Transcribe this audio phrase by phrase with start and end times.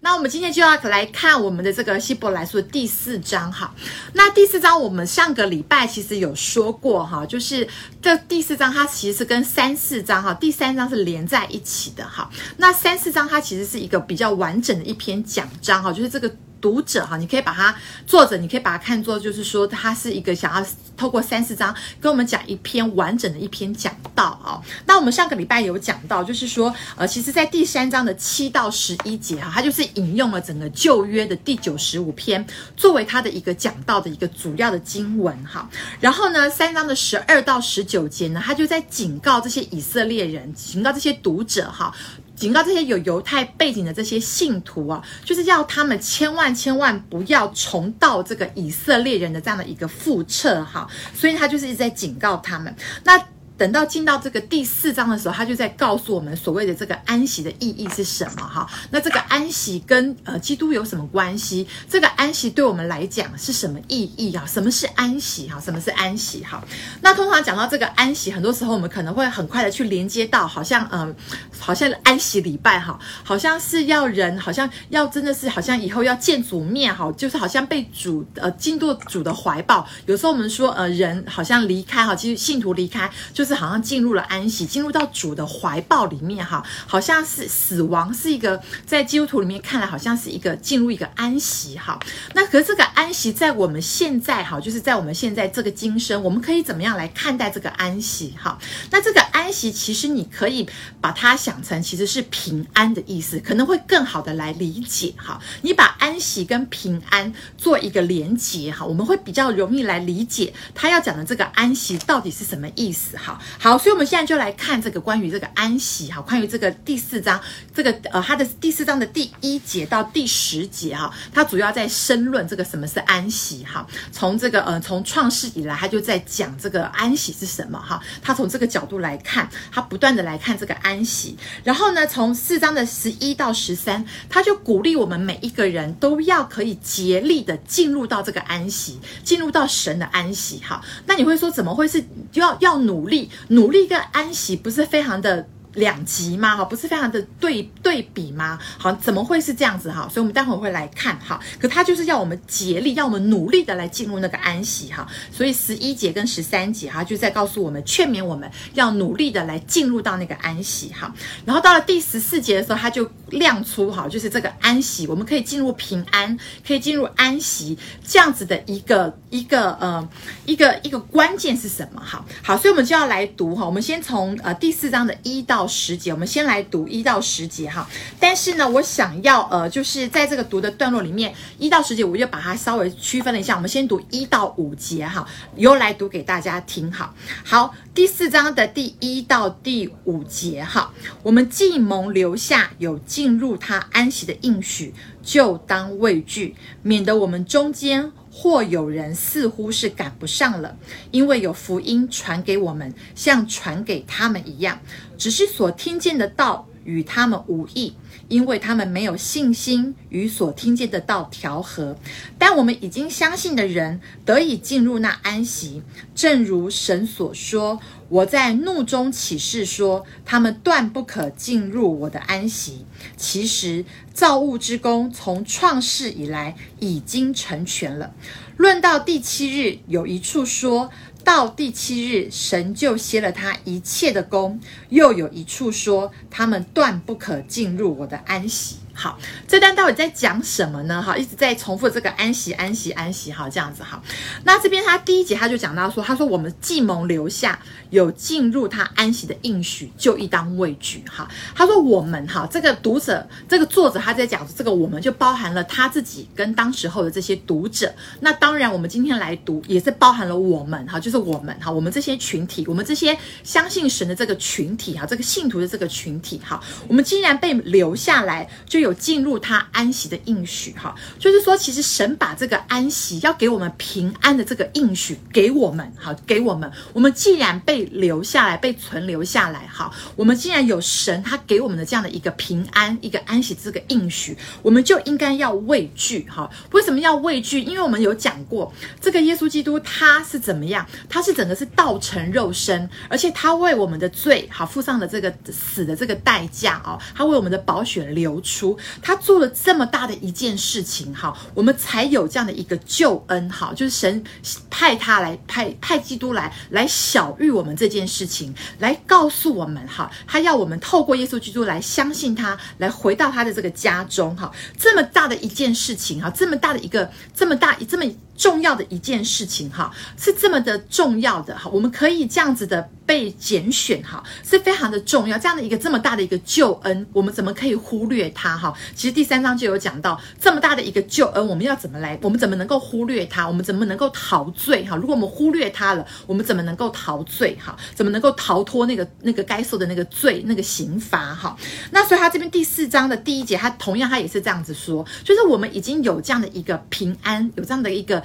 [0.00, 3.74] 那我们今天就要来看我们的这个希伯来书第四章哈。
[4.12, 7.66] 那第四章我们上个礼拜其实有说过哈，就是
[8.00, 12.30] 这第四章它其实是跟三四章哈，第三章是连在一起的哈。
[12.56, 16.32] 那三四章它其实是一个比较完整的一篇讲章哈，就是这个。
[16.60, 17.74] 读者哈，你可以把它
[18.06, 20.66] 作者，你可以把它看作就是说，他是一个想要
[20.96, 24.60] 透过三四章跟我们讲一篇完整的一篇讲道啊。
[24.86, 32.44] 那我们上个礼拜有讲到，就是说，呃，其实在第三章的七到十一节哈，他就是引用了整个旧约的第九十五篇
[32.76, 35.68] 作为他的一个讲道的一个主要的经文哈。
[36.00, 41.94] 然后呢，三章的十二到十九节呢，他就在警告这些以色列人，警告这些读者哈。
[42.36, 52.72] 警告这些有犹太背景的这些信徒啊，就是要他们千万千万不要重蹈这个以色列人的这样的一个覆辙哈，所以他就是一直在警告他们。
[53.02, 53.20] 那。
[53.56, 58.68] 等到进到这个第四章的时候，他就在告诉我们所谓的这个安息的意义是什么哈？
[58.90, 61.66] 那这个安息跟呃基督有什么关系？
[61.88, 64.44] 这个安息对我们来讲是什么意义啊？
[64.46, 65.58] 什么是安息哈？
[65.58, 66.62] 什么是安息哈？
[67.00, 71.16] 那通常讲到这个安息，很多时候我们可能会很快的去连接到，好像嗯、呃，
[71.58, 79.88] 好像安息礼拜哈，好像是要人，好像要真的是好像以后要见主面哈，就是好像被主呃进入主的怀抱。
[80.04, 83.45] 有时候我们说呃人好像离开哈，其实信徒离开就。
[83.46, 91.98] 是好像进入了安息，进入到主的怀抱里面哈，好像是死亡是一个在基督徒里面看来好像是一个进入一个安息哈。
[92.34, 98.58] 那可是这个安息在我们现在哈，就是在我们现在这个今生，我们可以怎么样来看待这个安息哈？
[98.90, 100.68] 那这个安息其实你可以
[101.00, 105.40] 把它想成其实是平安的意思，可能会更好的来理解哈。
[105.62, 113.35] 你把安息跟平安做一个连结哈，我们会比较容易来理解他要讲的这个安息到底是什么意思哈。
[113.58, 117.40] 好，所以我们现在就来看这个关于这个安息哈，关于这个第四章
[117.74, 123.86] 这个呃，它的第四章的第一节到第十节哈，它主要在申论这个什么是安息哈。
[124.12, 128.00] 从这个呃，从创世以来，他就在讲这个安息是什么哈。
[128.22, 131.36] 他从这个角度来看，他不断的来看这个安息。
[131.64, 140.82] 然后呢，从四章的十一到十三，他就鼓励我们每一个人都要可以竭力的进入到这个安息，进入到神的安息哈。
[141.06, 143.25] 那你会说怎么会是要要努力？
[143.48, 146.56] 努力跟安息不是非常的两极吗？
[146.56, 148.58] 哈，不是非常的对对比吗？
[148.78, 150.08] 好，怎么会是这样子哈？
[150.10, 151.38] 所以，我们待会儿会来看哈。
[151.60, 155.06] 可他就是要我们竭力，要我们努力的来进入那个安息哈。
[155.30, 161.14] 所以，十一节跟十三节哈，就在告诉我们，劝勉我们要努力的来进入到那个安息哈。
[161.44, 166.34] 然后到了第十四节的时候，他就亮出哈，就是这个安息，我们可以进入平安，
[166.66, 170.08] 可以进入安息这样子的一个一个呃
[170.46, 172.00] 一个一个关键是什么？
[172.00, 173.66] 哈，好，所以我们就要来读哈。
[173.66, 175.65] 我们先从呃第四章的一到。
[175.66, 177.88] 十节，我们先来读一到十节哈。
[178.20, 183.54] 但是呢，我想要呃，就是在这个读的段落里面，一到十节，我就把它稍微区分了一下。
[183.56, 185.26] 我们先读一到五节哈，
[185.56, 187.14] 由来读给大家听好。
[187.44, 198.12] 好，第四章的第一到第五节哈，我们既蒙留下有进入他安息的应许，就当畏惧，免得我们中间。
[198.38, 200.76] 或有人似乎是赶不上了，
[201.10, 204.78] 因为有福音传给我们，像传给他们一样，
[205.16, 207.94] 只是所听见的道与他们无异，
[208.28, 211.96] 因为他们没有信心与所听见的道调和。
[212.38, 215.82] 但我们已经相信的人得以进入那安息，
[216.14, 222.84] 正如神所说：“我在怒中起誓说，他们断不可进入我的安息。”
[223.16, 223.84] 其实。
[224.16, 228.14] 造物之功从创世以来已经成全了。
[228.56, 230.90] 论到第七日，有一处说
[231.22, 238.76] 到第七日，神就歇了他一切的工；又有一处说，他们断不可进入我的安息。
[238.96, 241.02] 好，这段到底在讲什么呢？
[241.02, 243.30] 哈，一直在重复这个安息、安息、安息。
[243.30, 244.02] 哈，这样子哈。
[244.44, 247.58] 那这边他第一节他就讲到说，他说我们既蒙留下
[247.90, 251.04] 有进入他安息的应许，就应当畏惧。
[251.06, 257.94] 哈，他说我们哈，这个读者、这个作者他在讲这个，我们就包含了他自己跟当时候的这些读者。
[258.20, 263.14] 那当然，我们今天来读也是包含了我们哈，就是我们哈，我们这些群体，我们这些
[263.44, 266.58] 相信神的这个群体哈，这个信徒的这个群体哈，
[266.88, 268.85] 我们既然被留下来，就有。
[268.86, 276.70] 有进入他安息的应许，哈，就是说，其实神把这个安息要给我们平安的这个应许给我们，哈，给我们。
[276.92, 286.48] 我们既然被留下来，被存留下来，哈，我们既然有神他给我们的这样的一个平安、一个安息这个应许，我们就应该要畏惧，哈。
[286.70, 287.60] 为什么要畏惧？
[287.60, 290.86] 因为我们有讲过，这个耶稣基督他是怎么样？
[291.08, 298.75] 他是整个是道成肉身，而且他为我们的罪，好付上了这个死的这个代价哦，他为我们的宝血流出。
[299.02, 304.24] 他做了这么大的一件事情，哈，我们才有这样的一个救恩，哈，就是神
[304.70, 318.04] 派他来派派基督来来小遇我们这件事情，来告诉我们，哈，他要我们透过耶稣基督来相信他，来回到他的这个家中，哈，这么大的一件事情，哈，这么大的一个这么大这么
[318.36, 322.88] 重要的一件事情，哈，是这么的重要的，哈，我们可以这样子的。
[323.06, 328.74] 被拣选哈是非常的重要，这样的一个这么大的一个救恩，我们怎么可以忽略它哈？
[328.96, 332.18] 其实第三章就有讲到这么大的一个救恩，我们要怎么来？
[332.20, 333.46] 我们怎么能够忽略它？
[333.46, 334.96] 我们怎么能够陶醉哈？
[334.96, 337.76] 如果我们忽略它了，我们怎么能够陶醉哈？
[337.94, 341.56] 怎么能够逃脱那个那个该受的那个罪那个刑罚哈？
[341.92, 348.20] 那所以他这边第四章的第一节，他同样他也是这样子说，就是我们已经有这样的一个平安，有这样的一个。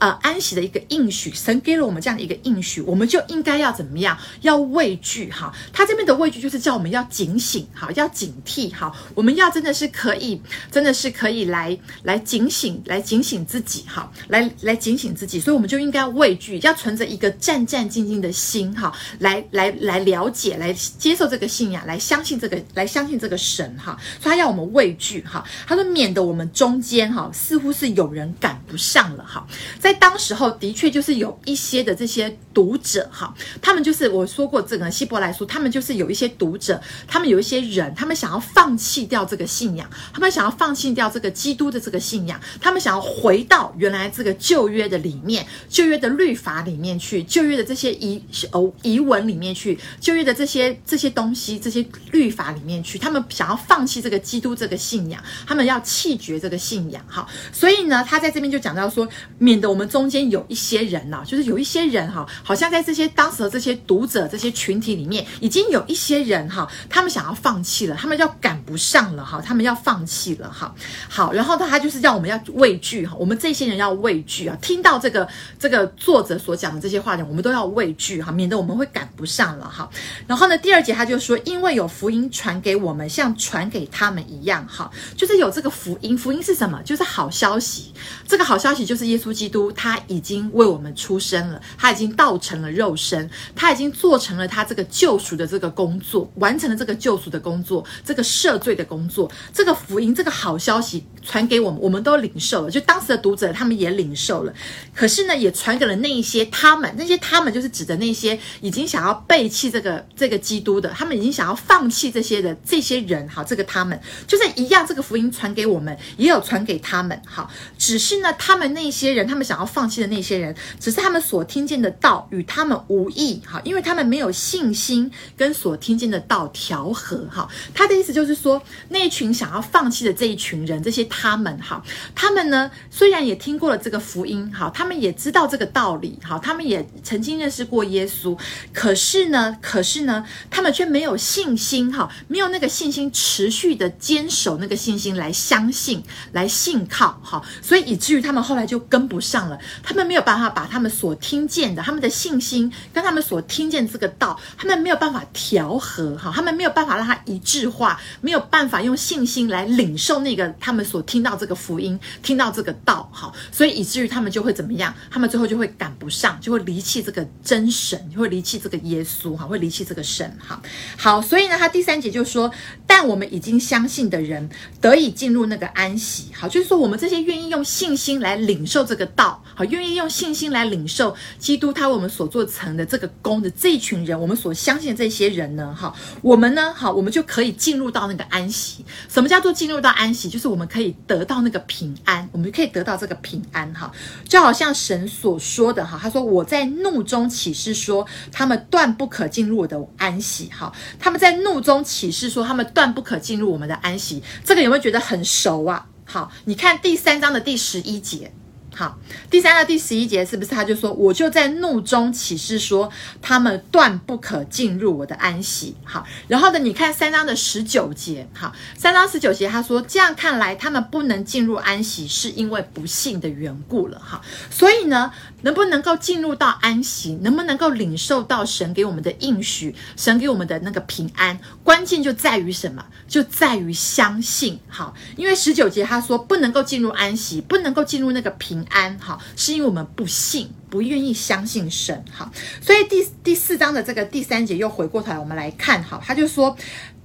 [0.00, 4.16] 呃，安息的一个应许，神给了我们这样的一个应许，我们就应该要怎么样？
[4.40, 5.54] 要畏惧哈。
[5.74, 8.90] 他这边的畏惧就是叫我们要警醒哈，要警惕哈。
[9.14, 10.40] 我们要真的是可以，
[10.72, 15.38] 真的是可以来来警醒，来警醒自己哈，来来警醒自己。
[15.38, 23.98] 所以我们就应该畏惧，要存着一个战战兢兢的心哈，来来来了解，来接受这个信仰，来相信这个，来相信这个神哈。
[24.18, 25.44] 所以他要我们畏惧哈。
[25.66, 29.46] 他说，免得我们中间哈，似乎是有人赶不上了哈，
[29.78, 29.89] 在。
[29.90, 48.22] 在当时候的确就是有一些的这些读者哈，他们就是我说过这个希伯来书，他们就是有一些读者，他们有一些人，他们想要放弃掉这个信仰，他们想要放弃掉这个基督的这个信仰，他们想要回到原来这个旧约的里面，旧约的律法里面去，旧约的这些遗
[48.52, 59.08] 哦遗文里面去，旧约的这些这些东西，这些律法里面去，他们想要放弃这个基督这个信仰，他们要弃绝这个信仰哈，所以呢，他在这边就讲到说，
[59.38, 59.79] 免得我们。
[59.80, 70.74] 我们中间有一些人呐、啊，就是有一些人哈，好像在这些当时的这些读者这些群体里面，已经有一些人哈，他们想要放弃了，他们要赶不上了哈，他们要放弃了哈。
[71.08, 75.26] 好，然后他就是让我们要畏惧哈，我们这些人要畏惧啊，听到这个
[75.58, 79.88] 这个作者所讲的这些话呢，我们都要畏惧哈，免得我们会赶不上了哈。
[80.26, 86.82] 然后呢，第二节他就说，因为有福音传给我们，像传给他们一样哈，就是有这个福音，福音是什么？
[86.82, 87.94] 就是好消息。
[88.28, 89.69] 这个好消息就是耶稣基督。
[89.72, 102.70] 他已经为我们出生了，他已经道成了肉身，他已经做成了他这个救赎的这个工作，完成了这个救赎的工作，这个赦罪的工作，这个福音，这个好消息传给我们，我们都领受了。
[102.70, 104.52] 就当时的读者，他们也领受了。
[104.94, 113.28] 可是呢，也传给了那一些他们，那些他们就是指的那些已经想要背弃这个这个基督的，他们已经想要放弃这些的这些人。
[113.28, 117.20] 好，这个他们就是一样，这个福音传给我们，也有传给他们。
[117.26, 119.70] 好，只是呢，他们那些人，他们想要。
[119.70, 127.48] 放弃的那些人，只是他们所听见的道与他们无异，哈，因为他们没有信心跟所听见的道调和，哈。
[127.72, 131.82] 他的意思就是说，那一群想要放弃的这一群人，这些他们，哈，
[132.14, 138.36] 他们呢，虽然也听过了这个福音，哈，他们也知道这个道理，哈，他们也曾经认识过耶稣，
[138.72, 146.02] 可是呢，可是呢，他们却没有信心，哈，没有那个信心持续的坚守那个信心来相信，
[146.32, 149.49] 来信靠，哈，所以以至于他们后来就跟不上。
[149.82, 164.94] 他们没有办法把他们所听见的，他们的信心跟他们所听见这个道，他们没有办法调和哈，他们没有办法让它一致化，没有办法用信心来领受那个他们所听到这个福音，听到这个道哈，所以以至于他们就会怎么样？
[165.10, 170.60] 他们最后就会赶不上，就会离弃这个真神，就会离弃这个耶稣哈，会离弃这个神哈。
[170.96, 172.50] 好，所以呢，他第三节就说，
[172.86, 174.48] 但我们已经相信的人
[174.80, 179.29] 得以进入那个安息，好，就是说我们这些愿意用信心来领受这个道。
[179.54, 188.84] 好，愿意用信心来领受基督他为我们所做成的这个功的这一群人，我们所相信的这些人呢，哈，我们呢，好，我们就可以进入到那个安息。
[189.08, 190.28] 什么叫做进入到安息？
[190.28, 193.92] 就是我们可以得到那个平安，我们可以得到这个平安，哈，
[194.28, 204.22] 就好像神所说的，哈，他说我在怒中起誓说，他们断不可进入我的安息，哈，他们在怒中起誓说，他们断不可进入我们的安息。
[204.44, 205.86] 这个有没有觉得很熟啊？
[206.04, 208.32] 好，你看第三章的第十一节。
[208.80, 208.98] 好，
[209.30, 215.76] 第三到第十一节是不是他就说，我就在怒中起誓说，他们断不可进入我的安息。
[215.84, 223.98] 好，然后呢，你看三章的十九节，好，三章十九节他说，这样看来，他们不能进入安息，是因为不信的缘故了。
[223.98, 232.86] 哈，所以呢，能不能够进入到安息，能不能够领受到神给我们的应许，神给我们的那个平安，关键就在于什么？
[233.08, 234.58] 就在于相信。
[234.68, 238.60] 好，因为十九节他说不能够进入安息，不能够进入那个平。
[238.70, 242.04] 安好，是因为我们不信，不愿意相信神。
[242.12, 242.30] 好，
[242.60, 245.82] 所以第第四章的这个第三节又回过头来，我们来看。
[245.82, 246.56] 好，他就说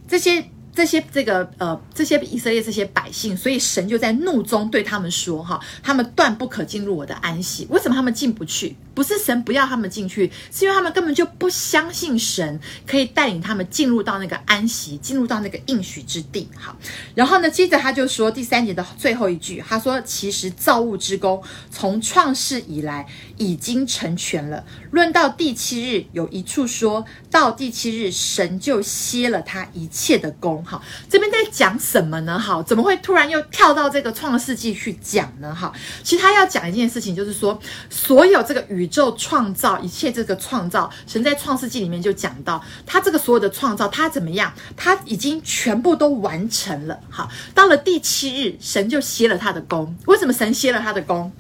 [0.08, 0.46] 这些
[0.76, 7.66] 这些这个呃这些以色列这些百姓，所以神就在怒中对他们说：哈，他们断不可进入我的安息。
[7.70, 8.76] 为什么他们进不去？
[8.96, 16.50] 不是神不要他们进去，是因为他们根本就不相信神可以带领他们进入到那个安息，进入到那个应许之地。
[16.56, 16.76] 好，
[17.14, 23.06] 然后呢，接着他就说第三节的最后一句，他说：其实造物之工从创世以来
[23.38, 24.64] 已经成全了。
[24.92, 30.64] 论到第七日，有一处说到第七日，神就歇了他一切的工。
[30.64, 32.40] 好，这边在讲什么呢？
[32.40, 35.54] 好，怎么会突然又跳到这个创世纪去讲呢？
[35.54, 37.60] 好，其实他要讲一件事情，就是说
[37.90, 44.54] 所有这个宇宇宙创造一切这个创造，神在创世纪里面就讲到，他这个所有的创造，他怎么样？
[44.78, 47.00] 他已经全部都完成了。
[47.10, 49.96] 好，到了第七日，神就歇了他的工。
[50.06, 51.32] 为什么神歇了他的工？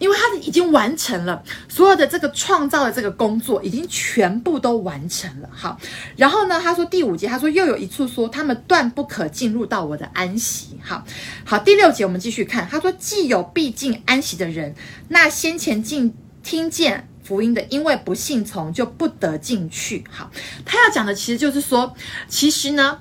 [0.00, 5.48] 因为他已经完成了所有的这个创造的这个工作，已经全部都完成了。
[5.52, 5.78] 好，
[6.16, 10.78] 然后呢，他说第五节，他说又有一处说他们断不可进入到我的安息。
[10.82, 11.04] 好，
[11.44, 14.74] 好，第六节我们继续看，他说既有必进安息的人，
[15.08, 20.04] 那先前进听见福音的，因为不信从，就不得进去。
[20.10, 20.30] 好，
[20.64, 21.94] 他要讲的其实就是说，
[22.28, 22.98] 其实呢。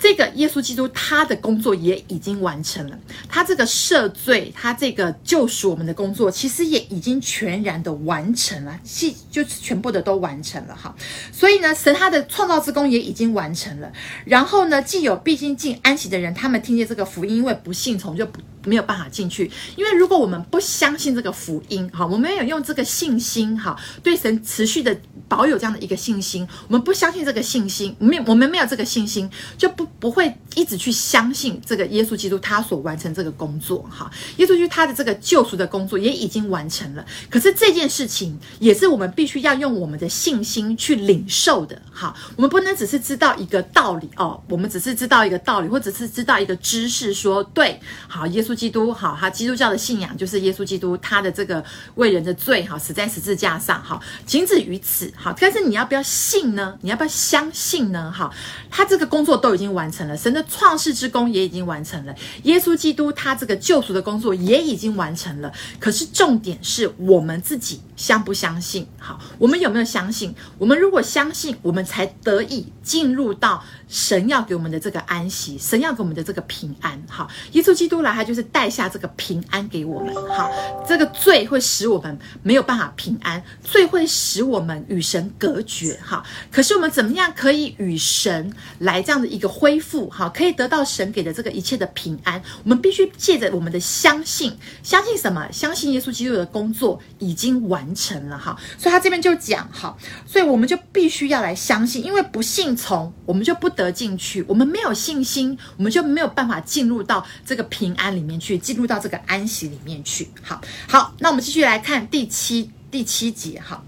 [0.00, 2.96] 这个耶稣基督他的工作也已经完成了，
[3.28, 10.94] 他这个赦罪，他这个救赎我们的工作，其实也已经全然的完成了，是就是全部的都完成了哈。
[11.32, 13.90] 所以呢，神他的创造之工也已经完成了。
[14.24, 18.38] 然后呢，既有必经进安息的人，他们听见这个福音，因为不信从就不。
[18.64, 24.94] 没有办法进去，因为如果我们不相信这个福音，哈，我们没有用这个信心，哈，对神持续的
[25.28, 37.04] 保有这样的一个信心，我们不相信这个信心，没，我们没有这个信心，就不不会一直去相信这个耶稣基督他所完成这个工作，哈，耶稣基督他的这个救赎的工作也已经完成了。
[37.30, 48.47] 可是这件事情也是我们必须要用我们的信心去领受的，哈，我们不能只是知道一个道理哦，我们只是知道一个道理，或者是知道一个知识，说对，好，耶稣。
[48.48, 51.62] 稣基督好，哈，基督教的信仰就是耶稣基督他的这个
[51.96, 56.78] 为人的罪，哈，死在十字架上，哈，仅止于此，好，但是你要不要信呢？
[56.80, 58.10] 你要不要相信呢？
[58.10, 58.32] 哈，
[58.70, 62.14] 他这个工作都已经完成了，神的创世之工也已经完成了，
[62.44, 65.52] 耶稣基督他这个救赎的工作也已经完成了。
[65.78, 68.86] 可是重点是我们自己相不相信？
[68.98, 70.34] 好，我们有没有相信？
[70.56, 77.00] 我们如果相信，我们才得以进入到神要给我们的这个安息，神要给我们的这个平安。
[77.08, 78.48] 好，耶稣基督来，他就是。
[78.50, 80.50] 带下这个平安给我们，好，
[80.88, 86.24] 这个罪会使我们没有办法平安，罪会使我们与神隔绝，哈。
[86.50, 92.42] 可是我们怎么样可以与神来这样的一个恢复，哈，可以得到神给的这个一切的平安？
[92.64, 95.46] 我们必须借着我们的相信，相信什么？
[95.52, 98.58] 相信耶稣基督的工作已经完成了，哈。
[98.78, 108.38] 所以他这边就讲，哈，所以我们就必须要来相信，因为不信从，我们就不得进去；我们没有信心，我们就没有办法进入到这个平安里面。
[108.38, 113.82] 去进入到这个安息里面去，好好，那我们继续来看第七第七节，哈。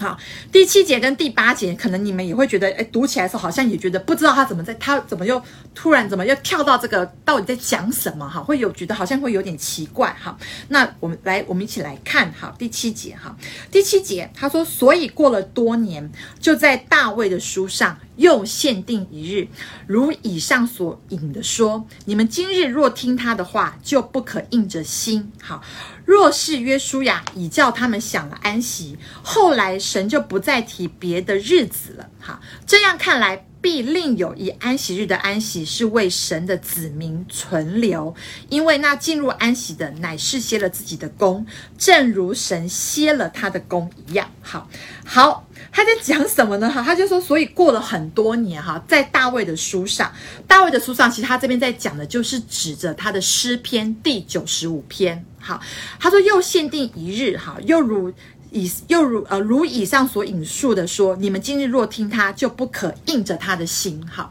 [0.00, 0.16] 好，
[0.52, 5.42] 第七节跟第八节，可能你们也会觉得，哎，读起来的时候好像也觉得不知道他怎么在，他怎么又
[5.74, 8.28] 突然怎么又跳到这个，到底在讲什么？
[8.28, 10.14] 哈，会有觉得好像会有点奇怪。
[10.20, 10.36] 哈，
[10.68, 13.36] 那我们来，我们一起来看，哈，第七节，哈，
[13.70, 16.10] 第七节，他说，所以过了多年，
[16.40, 19.48] 就在大卫的书上又限定一日，
[19.86, 25.32] 如以上所引的说，你们今日若听他的话，就不可硬着心。
[25.40, 25.62] 好。
[26.04, 32.08] 若是约书亚已叫他们享了安息，后来神就不再提别的日子了。
[32.18, 38.14] 哈，这样看来，必另有一安息日的安息是为神的子民存留，
[38.48, 41.44] 因为那进入安息的乃是歇了自己的工，
[41.76, 44.30] 正如神歇了他的工一样。
[44.40, 44.66] 好，
[45.04, 46.70] 好，他在讲什么呢？
[46.70, 50.12] 哈，他就说，所以过了很多年，哈，在大卫的书上，
[50.46, 55.24] 大卫的书上，其实他这边在讲的就是指着他的诗篇第九十五篇。
[55.38, 55.60] 好，
[56.00, 58.12] 他说又限定一日，哈，又如
[58.50, 64.30] 以又如呃如以上所引述的说，你们今日若听他，就不可硬着他的心，哈。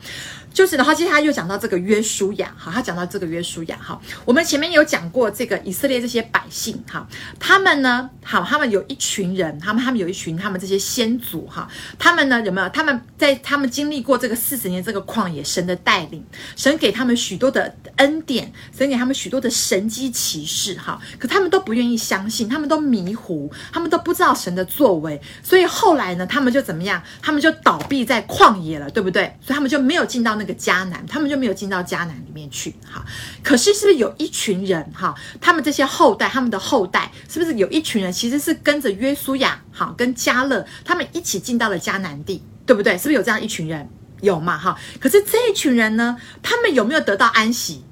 [0.58, 7.08] 就是的话，接下来又讲到这个约书亚，哈，他讲到这个约书亚，哈，我们前面有讲过这个以色列这些百姓，哈，
[7.40, 12.68] 他们呢，好，他们有一群人，他们他们有一群他们这些先祖，哈，他们呢有没有？
[12.70, 27.00] 他们在他们经历过这个四十年这个旷野，神的带领，神给他们许多的恩典，神给他们许多的神迹奇事，哈，可他们都不愿意相信，他们都迷糊，他们都不知道神的作为，所以后来呢，他们就怎么样？
[27.22, 29.26] 他们就倒闭在旷野了，对不对？
[29.46, 30.47] 所以他们就没有进到那。
[30.48, 33.06] 个迦南，他们就没有进到迦南里面去，哈。
[33.44, 42.98] 可是，是不是有一群人，哈，他们这些后代，他们的后代，是不是有一群人，其实是跟着约书亚，哈，跟迦勒他们一起进到了迦南地，对不对？
[42.98, 43.88] 是不是有这样一群人？
[44.22, 44.58] 有嘛？
[44.58, 47.84] 哈，可是这一群人呢，他们有没有得到安息？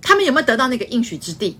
[0.00, 1.58] 他们有没有得到那个应许之地？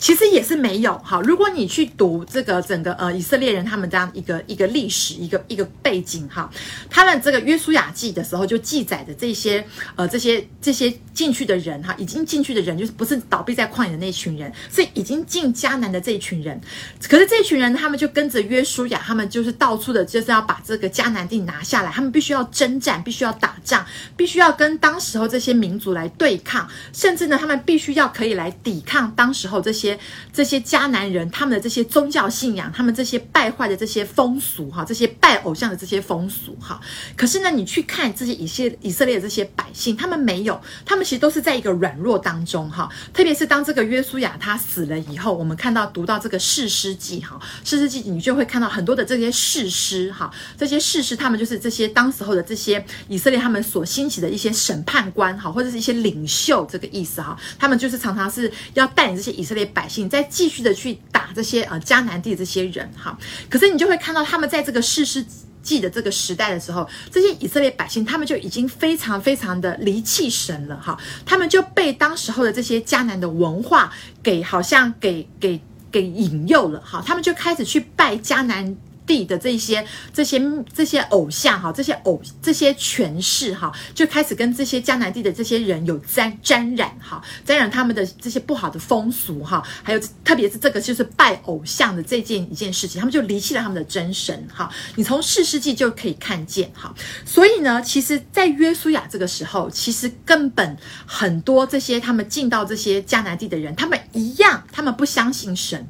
[0.00, 1.20] 其实也是没有哈。
[1.20, 6.50] 如果你去读这个整个呃以色列人他们这样一个一个历史一个一个背景哈，
[6.88, 9.62] 他们这个约书亚记的时候就记载的这些
[9.96, 16.58] 呃这些这些进去的人哈，已经进去的人就是不是倒闭在旷野的那群人，是已经进迦南的这一群人。
[17.06, 23.84] 可是这群人他们就跟着约书亚，他们就是到处的就是要把这个迦南地拿下来，他们必须要征战，必须要打仗，
[24.16, 29.89] 必须要跟当时候这些民族来对抗，甚至呢他们必须要可以来抵抗当时候这些。
[30.32, 36.80] 这些迦南人，他们的这些宗教信仰，他们这些败坏的这些风俗，哈，这些拜偶像的这些风俗，哈。
[37.16, 42.88] 可是呢，你去看这些以色以色列的这些百姓，他们没有，他们其实都是在一个软弱当中，哈。
[43.12, 57.38] 特别是当这个约书亚他死了以后，我们看到读到这个士师记，哈，士师记你就会看到很多的这些士师，哈，这些士师他们就是这些当时候的这些以色列他们所兴起的一些审判官，哈，或者是一些领袖，这个意思，哈。
[57.58, 60.08] 他们就是常常是要带领这些以色列百百姓。
[60.14, 63.16] 再继续的去打这些呃迦南地这些人哈，
[63.48, 65.24] 可是你就会看到他们在这个世世
[65.62, 75.60] 纪的这个时代的时候，这些以色列百姓他们就已经非常非常的离弃神了哈，他们就被当时候的这些迦南的文化给好像给给
[75.90, 78.76] 给引诱了哈，他们就开始去拜迦南。
[79.10, 80.40] 地的这些这些
[80.72, 94.70] 这些偶像哈，这些偶这些权势哈，就开始跟这些迦南地的这些人有沾沾染哈，沾染他们的这些不好的风俗哈，还有特别是这个就是拜偶像的这件一件事情，他们就离弃了他们的真神哈。
[94.94, 96.94] 你从四世纪就可以看见哈，
[97.26, 105.84] 所以呢，其实，在约书亚这个时候，其实根本很多这些他们进到这些迦南地的人，他们一样，他们不相信神，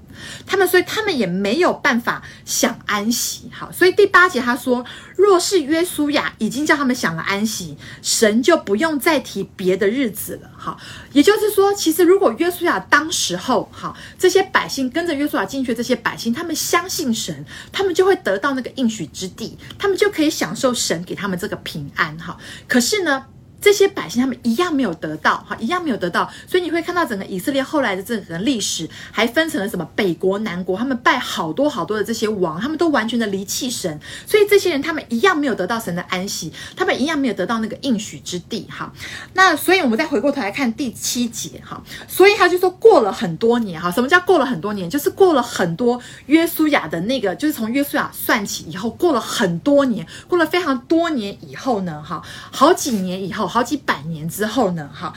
[0.46, 3.09] 他们所以他们也没有办法享安。
[3.10, 4.84] 安息好，所以第八节他说
[5.18, 10.78] ：“若是约书亚已经叫他们享了安息，神就不用再提别的日子了。”好，
[11.12, 22.16] 也就是说，其实如果约书亚当时候好，这些百姓跟着约书亚进去，这些百姓他们相信神，他们就会得到那个应许之地，他们就可以享受神给他们这个平安。
[22.16, 23.26] 哈，可是呢？
[23.60, 38.90] 这些百姓他们一样没有得到，哈，一样没有得到，所以你会看到整个以色列后来的整个历史还分成了什么北国、南国，他们拜好多好多的这些王，他们都完全的离弃神，所以这些人他们一样没有得到神的安息，他们一样没有得到那个应许之地，哈。
[39.34, 44.88] 那所以我们再回过头来看第七节，哈，所以他就说过了很多年，哈，什么叫过了很多年？
[44.88, 53.49] 就是过了很多约书亚的那个，就是从约书亚算起以后，过了很多年，过了非常多年以后呢，哈，好几年以后。
[53.50, 55.12] 好几百年之后呢，哈，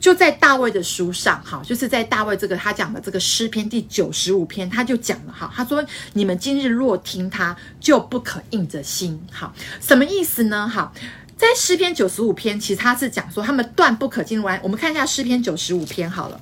[0.00, 10.68] 就在大卫的书上，哈，就是在大卫这个他讲的这个诗篇第九十五篇，他就讲了，哈，他说：“你们今日若听他，就不可硬着心。”哈，什么意思呢？
[10.68, 10.92] 哈，
[11.36, 14.58] 在诗篇九十五篇，其实他是讲说他们断不可进入安。
[14.62, 16.40] 我们看一下诗篇九十五篇好了，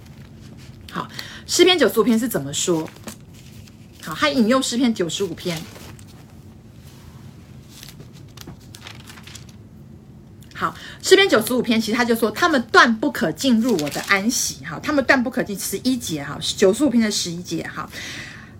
[0.91, 1.09] 好，
[1.47, 2.89] 诗篇九十五篇是怎么说？
[4.05, 5.61] 好，他引用诗篇九十五篇。
[10.63, 10.73] 好，
[11.03, 14.65] 诗篇九十五篇，其实他就说，他们断不可进入我的安息。
[14.65, 15.59] 哈，他们断不可进。
[15.59, 17.83] 十一节，哈，九十五篇的十一节，哈。
[17.83, 17.91] 好，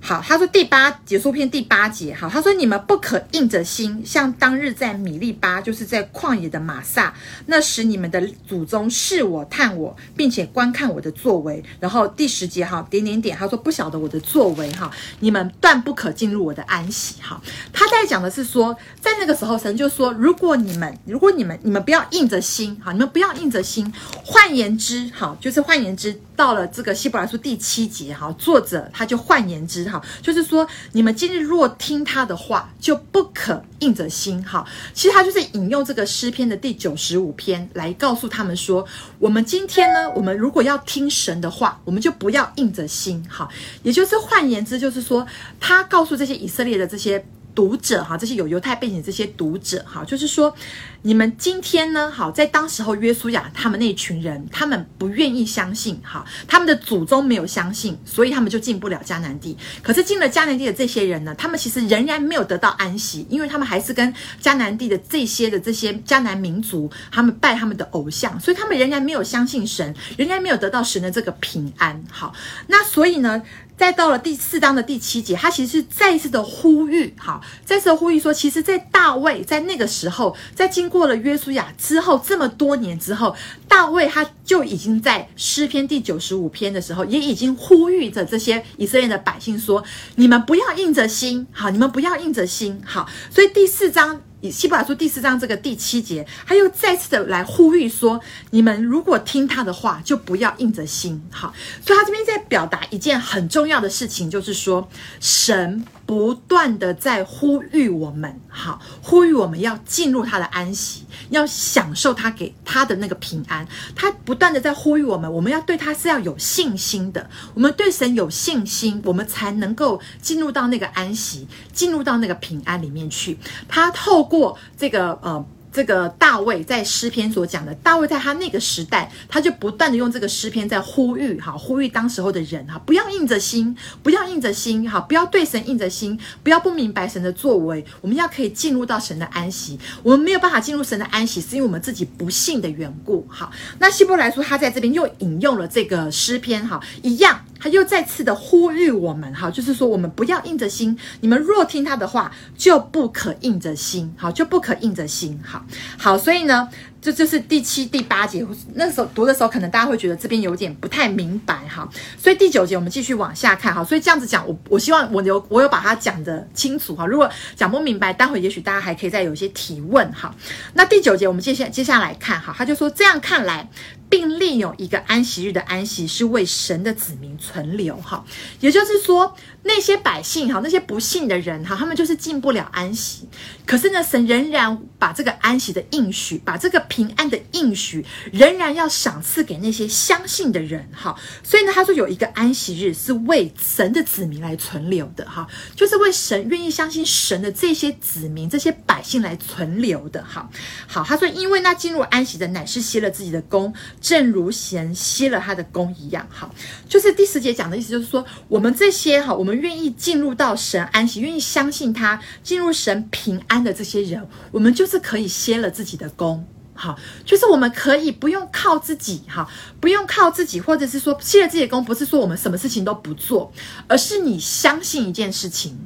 [0.05, 7.15] 好他说第八结束篇第八节，好，他说你们不可硬着心，像当日在米利巴，就是在旷野的玛撒，
[7.47, 11.63] 那时你们的祖宗试我探我，并且观看我的作为。
[11.79, 17.41] 然后第十节哈，点点点，他说不晓得我的作为哈，你们断不可进入我的安息哈。
[17.73, 23.93] 他在讲的是说，在那个时候，神就说，如果你们，如果你们，你们不要硬着心哈，你们不要硬着心。
[24.25, 26.21] 换言之，哈，就是换言之。
[26.35, 34.67] 到了这个希伯来书第七节，哈，作者他就换言之，好，就是说，你们今日若听他的话，就不可硬着心，哈。
[34.95, 38.87] 其实他就是引用这个诗篇的第九十五篇来告诉他们说，
[39.19, 43.47] 我们今天呢，我们如果要听神的话，我们就不要硬着心，哈。
[43.83, 45.27] 也就是换言之，就是说，
[45.61, 47.23] 他告诉这些以色列的这些。
[47.55, 50.55] 读者哈，这些有犹太背景这些读者哈，就是说，
[51.03, 59.57] 你们今天呢，好，在当时候约书亚他们那群人，他们不愿意相信哈，他们的祖宗没有相信，所以他们就进不了迦南地。
[59.83, 64.13] 可是进了迦南地的这些人呢，他们其实仍然没有得到安息，因为他们还是跟
[64.43, 72.03] 迦南地的这些的这些迦南民族，他们拜他们的偶像，所以他们仍然没有相信神，仍然没有得到神的这个平安。
[72.11, 72.33] 好，
[72.69, 73.43] 那所以呢，
[73.83, 83.35] 再到了第四章的第七节，他其实是再一次的呼吁，好，再次的呼吁说，其实，在大卫在那个时候，在经过了约书亚之后这么多年之后，
[83.73, 89.83] 大卫他就已经在诗篇第九十五篇的时候，也已经呼吁着这些以色列的百姓说：
[90.17, 93.09] 你们不要硬着心，好，你们不要硬着心，好。
[93.31, 101.23] 所以第四章以希伯来书第四章这个第七节，他又再次的来呼吁说：你们如果听他的话，就不要硬着心。
[101.31, 104.87] 好，所以他这边在表达一件很重要的事情，就是说
[105.19, 105.83] 神
[106.13, 113.67] 不断的在呼吁我们，好，呼吁我们要进入他的安息，要享受他给他的那个平安。
[113.97, 117.31] 他不断的在呼吁我们，我们要对他是要有信心的。
[117.55, 123.39] 我们对神有信心，我们才能够进入到那个安息，进入到那个平安里面去。
[123.67, 125.43] 他透过这个呃。
[125.73, 139.79] 这个大卫在诗篇所讲的，大卫在他那个时代，他就不断的用这个诗篇在呼吁，哈，呼吁当时候的人，哈，不要硬着心，不要硬着心，哈，不要对神硬着心，不要不明白神的作为，我们要可以进入到神的安息。
[140.03, 143.27] 我们没有办法进入神的安息，是因为我们自己不信的缘故。
[143.29, 147.41] 好，那希伯来书他在这边又引用了这个诗篇，哈，一样。
[147.63, 155.62] 他又再次的呼吁我们，哈，就是说我们不要硬着心，你们若听他的话，就不可硬着心，好，就不可硬着心，好，
[155.99, 156.69] 好，所以呢。
[157.03, 161.89] 这就是第七、第八节，那时候读的时候，可能大家会觉得这边有点不太明白哈。
[162.17, 163.83] 所以第九节我们继续往下看哈。
[163.83, 167.05] 所以这样子讲，我我希望我有我有把它讲得清楚哈。
[167.05, 170.33] 如果讲不明白，待会也许大家还可以再有一些提问哈。
[170.75, 173.69] 那第九节我们接下接下来看哈，他就说这样看来，
[174.09, 178.25] 并另有一个安息日的安息是为神的子民存留哈。
[178.61, 183.29] 也就是说，那些百姓哈，那些不信的人哈，他们就是进不了安息。
[183.67, 186.83] 可是呢，神仍然把这个安息的应许，把这个。
[186.93, 200.47] 平安的应许仍然要赏赐给那些相信的人，哈，所以呢，他说有一个安息日是为神的子民来存留的，哈，就是为神愿意相信神的这些子民、这些百姓来存留的，哈，
[200.87, 206.51] 好，他说，因为那进入安息的乃是歇了自己的工，正如贤歇了他的工一样，哈，
[206.87, 216.47] 就是第十节讲的意思，就是说我们这些哈，我们愿意进入到神安息、愿意相信他、进入神平安的这些人，我们就是可以歇了自己的工。
[216.75, 219.47] 好，就是我们可以不用靠自己，哈，
[219.79, 223.53] 不用靠自己，或者是说歇了自己的工，不是说我们什么事情都不做，
[223.87, 225.79] 而是你相信一件事情，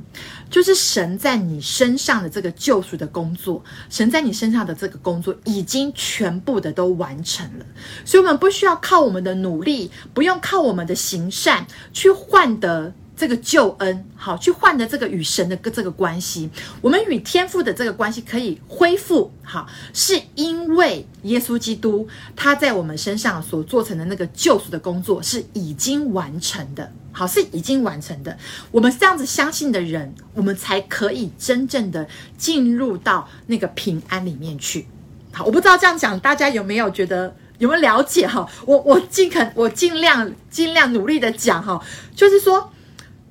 [0.49, 7.67] 就是神在你身上的这个救赎的工作，神在你身上的这个工作已经全部的都完成了，
[8.05, 12.95] 所以我们不需要靠我们的努力，不用靠我们的行善去换得。
[13.17, 16.51] 这个救恩，好，去换的这个与神的这个关系，
[16.83, 28.37] 我们与天父的这个关系可以恢复，好，是因为耶稣基督他在我们身上所做成的那个救赎的工作是已经完成的，好，是已经完成的。
[28.71, 34.87] 我们这样子相信的人，我们才可以真正的进入到那个平安里面去。
[35.33, 38.47] 好，我不知道这样讲大家有没有觉得有没有了解哈？
[38.67, 41.83] 我我尽可我尽量尽量努力的讲哈，
[42.15, 42.71] 就是说。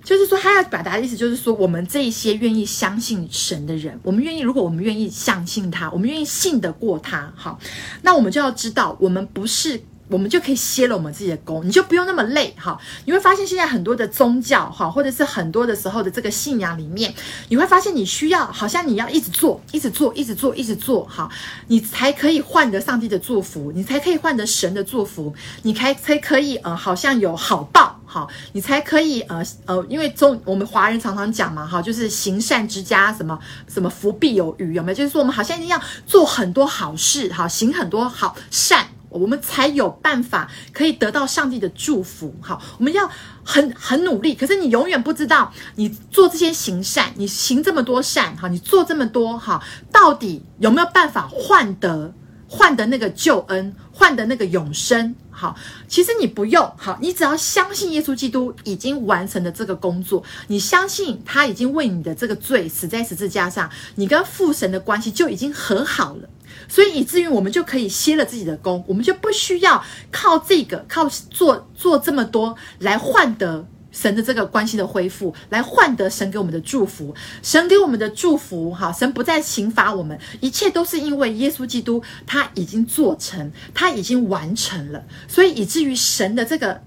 [0.06, 7.60] 就是说，他要表达的意思，就是说，我们这一些愿意相信神的人，我们愿意，如果我们愿意相信他，我们愿意信得过他，好，
[8.04, 9.82] 那我们就要知道，我们不是。
[10.08, 12.80] 我们就可以歇了我们自己的工，你就不用那么累哈。
[13.06, 17.12] 你会发现现在很多的宗教哈，或者是很多的时候的这个信仰里面，
[17.50, 21.28] 你会发现你需要好像你要一直做，一直做，一直做，一直做哈，
[21.70, 34.96] 你才可以换得上帝的祝福，你才可以换得神的祝福，你才才可以呃，好像有好报好，你才可以呃呃，因为中我们华人常常讲嘛哈，就是行善之家什么什么福必有余，有没有？
[34.96, 38.88] 就是说我们好像一定要做很多好事哈，行很多好善。
[39.10, 42.34] 我们才有办法可以得到上帝的祝福。
[42.40, 43.10] 好，我们要
[43.44, 52.14] 很很努力，可是你永远不知道，你做这些行善，你行这么多善，哈，你做这么多，哈，到底有没有办法换得
[52.48, 55.14] 换得那个救恩，换得那个永生？
[55.36, 55.56] 好，
[55.88, 66.30] 其实你不用，好，你只要相信耶稣基督已经完成了这个工作，你相信他已经为你的这个罪死在十字架上，你跟父神的关系就已经和好了。
[66.68, 77.16] 所以以至于我们就可以歇了自己的功，我们就不需要靠这个靠做做这么多来换得神的这个关系的恢复，来换得神给我们的祝福。
[77.42, 85.02] 神给我们的祝福，哈，神不再刑罚我们，一切都是因为耶稣基督他已经做成，他已经完成了。
[85.30, 86.82] 所以以至于神的这个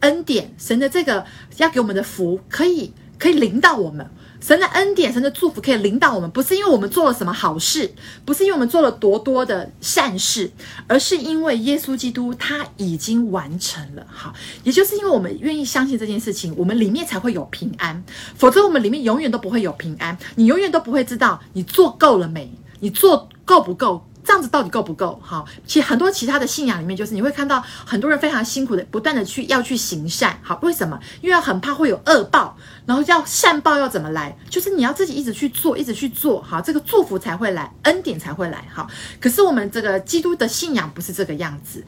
[0.00, 1.24] 恩典，神的这个
[1.58, 4.04] 要给我们的福，可以可以临到我们。
[4.40, 7.92] 神的恩典，神的祝福可以领导我们，不是因为我们做了什么好事，
[8.24, 10.50] 不是因为我们做了多多的善事，
[10.86, 14.06] 而是因为耶稣基督他已经完成了。
[14.08, 14.32] 好，
[14.64, 18.02] 也就是因为我们愿意相信这件事情，我们里面才会有平安，
[18.34, 20.16] 否则我们里面永远都不会有平安。
[20.36, 22.50] 你永远都不会知道你做够了没，
[22.80, 25.20] 你做够不够，这样子到底够不够？
[25.22, 30.38] 好，其实很多其他的信仰里面，就是你会看到很多人非常辛苦的，不断的去要去行善。
[30.42, 30.98] 好，为什么？
[31.20, 32.56] 因为很怕会有恶报，
[32.86, 34.36] 然后要善报要怎么来？
[34.48, 38.64] 就是你要自己一直去做，一直去做，好，这个祝福才会来，恩典才会来。
[38.74, 38.86] 哈，
[39.20, 41.84] 可是我们这个基督的信仰不是这个样子。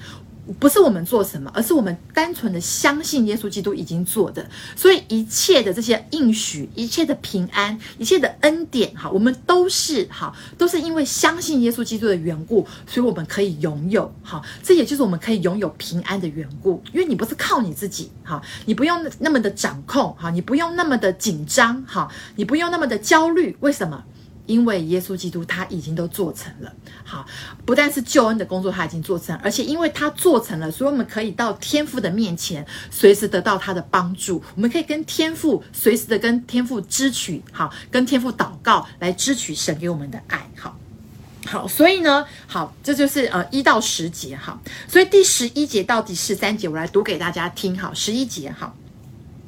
[0.59, 24.03] 不是我们做什么，而是我们单纯的相信耶稣基督已经做的，所以一切的这些应许，一切的平安，一切的恩典，哈，我们都是哈，都是因为相信耶稣基督的缘故，所以我们可以拥有，哈，这也就是我们可以拥有平安的缘故，因为你不是靠你自己，哈，你不用那么的掌控，哈，你不用那么的紧张，哈，你不用那么的焦虑，为什么？
[24.47, 26.73] 因为耶稣基督他已经都做成了，
[27.05, 27.25] 好，
[27.65, 34.43] 不但是救恩的工作他已经做成，而且因为他做成了，所以我们可以到天父的面前，随时得到他的帮助。
[34.57, 40.77] 我们可以跟天父随时的跟天父支取，好，跟天父祷告来支取神给我们的爱，好，
[41.47, 48.77] 好，所以呢，好，这就是呃一到十节，好，所以第十一节到第十三节，我来读给大家听，好，十一节，好。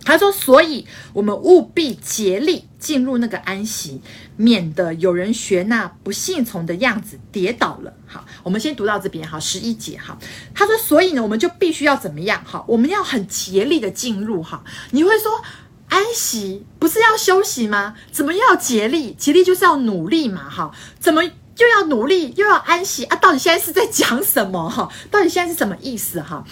[0.04, 4.02] 他说：“所以，我们务必竭力进入那个安息，
[4.36, 9.26] 免得有人学那不信从的样子跌倒了。”好，我们先读到这边。
[9.26, 9.96] 哈，十一节。
[9.98, 10.18] 好，
[10.54, 12.42] 他说：“所以呢，我们就必须要怎么样？
[12.44, 14.42] 好，我们要很竭力的进入。
[14.42, 15.42] 哈，你会说
[15.88, 17.94] 安息不是要休息吗？
[18.12, 19.14] 怎么要竭力？
[19.14, 20.50] 竭力就是要努力嘛。
[20.50, 23.16] 哈，怎么又要努力又要安息啊？
[23.16, 24.68] 到底现在是在讲什么？
[24.68, 26.20] 哈，到底现在是什么意思？
[26.20, 26.44] 哈？”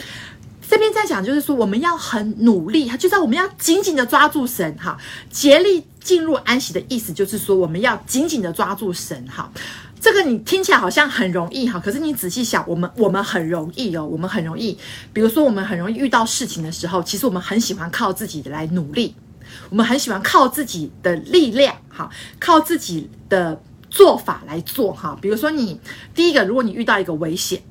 [0.72, 4.96] 这边在讲，就是说我们要很努力，就是我们要紧紧的抓住神，哈，
[5.28, 9.52] 竭力进入安息的意思，就是说我们要紧紧的抓住神，哈。
[10.00, 14.78] 这个你听起来好像很容易，哈，可是你仔细想，我们我们很容易哦，我们很容易，
[15.12, 19.14] 比如说我们很容易遇到事情的时候，其实我们很喜欢靠自己来努力，
[19.68, 22.08] 我们很喜欢靠自己的力量，哈，
[22.40, 25.18] 靠自己的做法来做，哈。
[25.20, 25.78] 比如说你
[26.14, 27.62] 第一个，如果你遇到一个危险。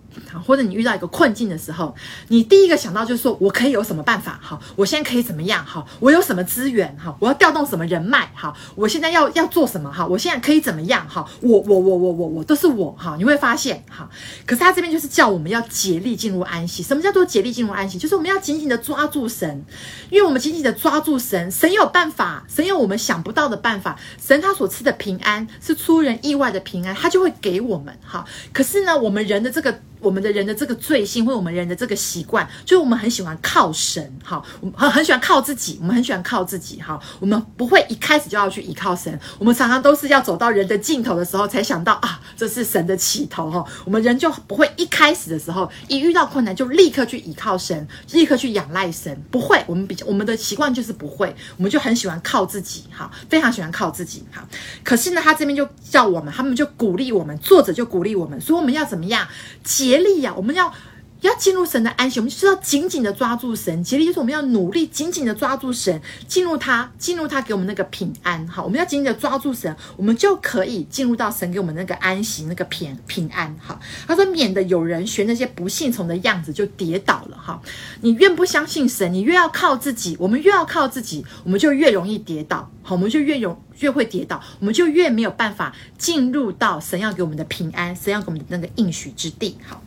[0.45, 1.93] 或者你遇到一个困境的时候，
[2.29, 4.39] 你第一个想到就是说，我可以有什么办法？
[4.41, 5.65] 好，我现在可以怎么样？
[5.65, 6.95] 好，我有什么资源？
[6.97, 8.31] 好，我要调动什么人脉？
[8.33, 9.91] 好，我现在要要做什么？
[9.91, 11.07] 好，我现在可以怎么样？
[11.07, 14.09] 好，我我我我我我都是我哈，你会发现哈。
[14.45, 16.81] 可是他这边就是叫我们要竭力进入安息。
[16.83, 17.97] 什么叫做竭力进入安息？
[17.97, 19.63] 就是我们要紧紧的抓住神，
[20.09, 23.97] 因为我们紧紧的抓住神，神有办法，神有我们想不到的办法。
[24.21, 28.25] 神他所赐的平安是出人意外的平安，他就会给我们哈。
[28.51, 29.79] 可是呢，我们人的这个。
[30.01, 54.43] 我们的人的这个罪性，或我们人的这个习惯，就是我们很喜欢靠神，哈，我们很很喜欢靠自己，我们很喜欢靠自己，哈，我们不会一开始就要去依靠神，我们常常都是要走到人的尽头的时候才想到啊，这是神的起头，哈，我们人就不会一开始的时候一遇到困难就立刻去依靠神，立刻去仰赖神，不会，我们比较我们的习惯就是不会，我们就很喜欢靠自己，哈，非常喜欢靠自己，哈，
[54.83, 59.27] 可是呢，他这边就叫我们，他们就鼓励我们，作者就鼓励我们，说我们要怎么样
[59.63, 59.90] 解？
[59.91, 60.73] 竭力呀、我们要
[61.21, 63.83] 要进入神的安息，我们就是要紧紧的抓住神。
[63.83, 68.45] 竭力就是我们要努力，紧紧的抓住神，进入他，进入他给我们那个平安。
[68.47, 73.55] 好，我们要紧紧的抓住神，我们就可以进入到神给我们那个安息，那个平平安。
[73.59, 77.37] 好，他说，免得有人学那些不信从的样子就跌倒了。
[77.37, 77.61] 哈，
[78.01, 82.67] 你越不相信神，你越要靠自己，我们越要靠自己，我们就越容易跌倒。
[82.81, 89.55] 好，我们就越容越会跌倒，我们就越没有办法进入到神要给我们的平安，神要给我们的那个应许之地。
[89.67, 89.79] 好。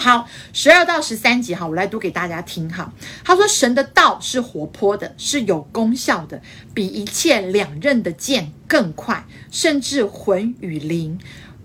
[0.00, 2.90] 好，十二到十三节，哈，我来读给大家听，哈。
[3.22, 6.40] 他说：“神的道是活泼的，是有功效的，
[6.72, 11.18] 比一切两刃的剑更快，甚至魂与灵、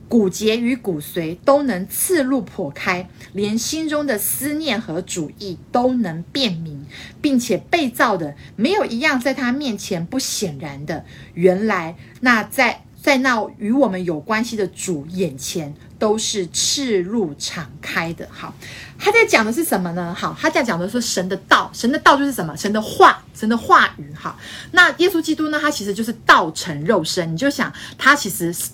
[0.10, 6.86] 骨节与骨髓都能刺入破开，连心中的思念和主意都能辨明，
[7.22, 11.06] 并且被造的没有一样在他面前不显然的。
[11.36, 18.30] 原来那在。”在那与我们有关系的主眼前，都是赤露敞开的。
[18.32, 18.54] 好，
[19.00, 20.14] 他在讲的是什么呢？
[20.14, 22.56] 好，他在讲的是神的道，神的道就是什么？
[22.56, 24.14] 神的话，神的话语。
[24.14, 24.38] 好，
[24.70, 25.60] 那耶稣基督呢？
[25.60, 27.34] 他其实就是道成肉身。
[27.34, 28.70] 你就想，他其实是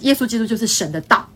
[0.00, 1.26] 耶稣基督就是神的道。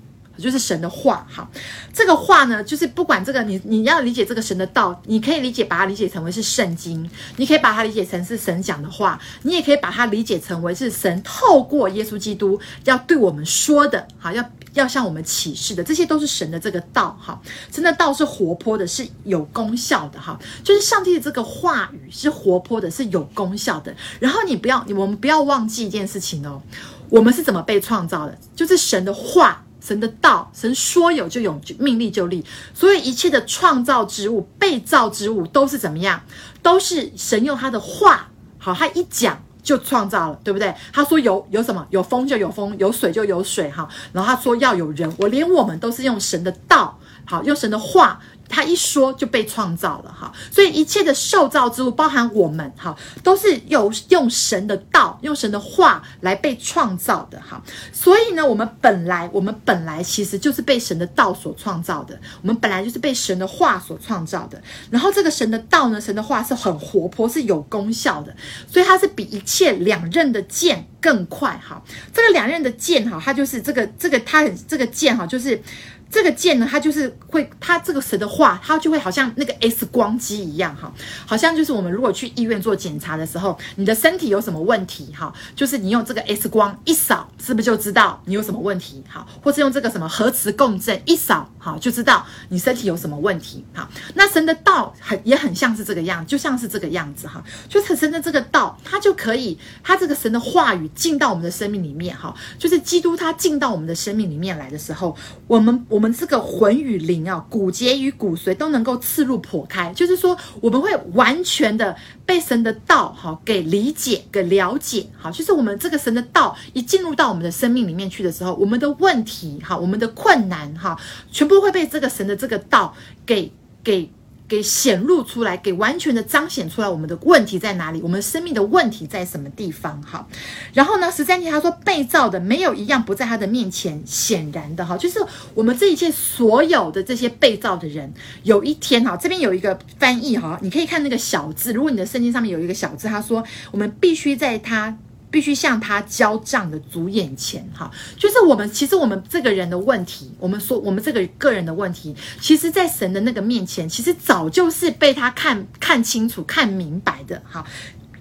[0.41, 1.49] 就是神的话，好，
[1.93, 23.95] 这个话呢，就是不管这个你你要理解这个神的道，你可以理解把它理解成为是圣经，你可以把它理解成是神讲的话，你也可以把它理解成为是神透过耶稣基督要对我们说的，好，要要向我们启示的，这些都是神的这个道，哈，真的道是活泼的，是有功效的，哈，就是上帝的这个话语是活泼的，是有功效的。
[24.19, 26.63] 然后你不要，我们不要忘记一件事情哦，
[27.09, 28.39] 我们是怎么被创造的？
[28.55, 29.65] 就是神的话。
[29.81, 32.45] 神的道，神说有就有，命立就立。
[32.75, 36.21] 所以一切的创造之物、被造之物都是怎么样？
[36.63, 40.75] 都是神用他的话，好，他一讲就创造了，对不对？
[40.93, 41.87] 他说有有什么？
[41.91, 43.89] 有风就有风，有水就有水，哈。
[44.13, 48.21] 然后他说要有人，我连我们都是用神的道，好，用神的话。
[48.51, 57.63] 他一说就被创造了哈，所以一切的受造之物，包含我们哈，都是有用神的道、用神的话来被创造的哈。
[57.93, 64.61] 所以呢，我们本来我们本来其实就是被神的道所创造的，我们本来就是被神的话所创造的。
[64.91, 68.35] 然后这个神的道呢，神的话是很活泼，是有功效的，
[68.67, 71.81] 所以它是比一切两刃的剑更快哈。
[72.13, 75.63] 这个两刃的剑哈，它就是这个这个它很这个剑哈，就是。
[76.11, 80.93] 这个剑呢，它就是会，它这个神的话，它就会好像那个 X 光机一样，哈，
[81.25, 106.00] 好像就是我们如果去医院做检查的时候，你的身体有什么问题，哈，就是你用这个 X 光一扫，是不是就知道你有什么问题，好，或是用这个什么核磁共振一扫，哈，就知道你身体有什么问题，好，那神的道很也很像是这个样，就像是这个样子，哈，就是神的这个道，它就可以，它这个神的话语进到我们的生命里面，哈，就是基督他进到我们的生命里面来的时候，我们我。
[106.01, 120.99] 我们这个魂与灵啊，骨节与骨髓都能够刺入剖开，就是说我们会完全的被神的道哈给理解、给了解，好，就是我们这个神的道一进入到我们的生命里面去的时候，我们的问题哈，我们的困难哈，
[121.31, 122.95] 全部会被这个神的这个道
[123.27, 123.53] 给
[123.85, 124.11] 给。
[124.51, 128.03] 给显露出来，给完全的彰显出来，我们的问题在哪里？
[128.03, 130.03] 我们生命的问题在什么地方？
[130.03, 130.27] 哈，
[130.75, 135.21] 然后呢，十三节他说，被造的没有一样不在他的面前显然的哈，就是
[135.55, 144.99] 我们这一切所有的这些被造的人，有一天哈，这边有一个翻译哈，你可以看那个小字，如果你的圣经上面有一个小字，他说我们必须在他。
[145.31, 157.65] 必须向他交账的主眼前，哈，就是我们其实我们这个人的问题，我们说我们这个个人的问题，其实，在神的那个面前，其实早就是被他看看清楚、看明白的，哈。